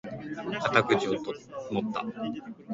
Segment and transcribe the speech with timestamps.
[0.63, 1.13] 肩口を
[1.71, 2.03] 持った！